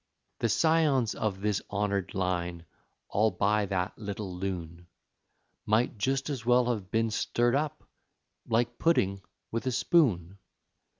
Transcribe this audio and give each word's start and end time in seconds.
The 0.39 0.49
scions 0.49 1.13
of 1.13 1.41
this 1.41 1.61
honored 1.69 2.15
line, 2.15 2.65
all 3.07 3.29
by 3.29 3.67
that 3.67 3.95
little 3.99 4.35
loon, 4.35 4.87
Might 5.67 5.99
just 5.99 6.27
as 6.27 6.43
well 6.43 6.73
have 6.73 6.89
been 6.89 7.11
stirred 7.11 7.53
up, 7.53 7.83
like 8.47 8.79
pudding, 8.79 9.21
with 9.51 9.67
a 9.67 9.71
spoon. 9.71 10.39